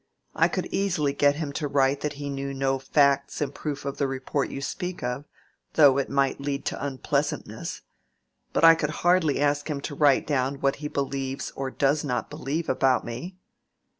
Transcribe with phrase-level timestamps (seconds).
[0.33, 3.99] I could easily get him to write that he knew no facts in proof of
[3.99, 5.25] the report you speak of,
[5.73, 7.83] though it might lead to unpleasantness.
[8.51, 12.31] But I could hardly ask him to write down what he believes or does not
[12.31, 13.37] believe about me."